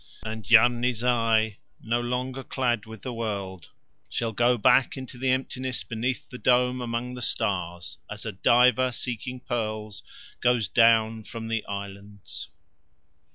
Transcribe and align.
And 0.25 0.49
Yarni 0.49 0.93
Zai, 0.93 1.59
no 1.79 2.01
longer 2.01 2.43
clad 2.43 2.87
with 2.87 3.03
the 3.03 3.13
world, 3.13 3.69
shall 4.09 4.31
go 4.31 4.57
back 4.57 4.97
into 4.97 5.19
the 5.19 5.29
emptiness 5.29 5.83
beneath 5.83 6.27
the 6.27 6.39
Dome 6.39 6.81
among 6.81 7.13
the 7.13 7.21
stars, 7.21 7.99
as 8.09 8.25
a 8.25 8.31
diver 8.31 8.93
seeking 8.93 9.39
pearls 9.41 10.01
goes 10.39 10.67
down 10.67 11.23
from 11.23 11.49
the 11.49 11.63
islands. 11.67 12.49